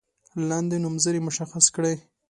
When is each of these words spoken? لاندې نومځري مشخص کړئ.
لاندې 0.49 0.75
نومځري 0.83 1.19
مشخص 1.27 1.65
کړئ. 1.75 1.95